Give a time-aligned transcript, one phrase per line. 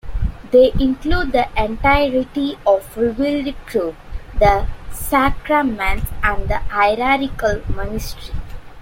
[0.49, 3.93] They include the entirety of revealed truth,
[4.33, 8.33] the sacraments and the hierarchical ministry.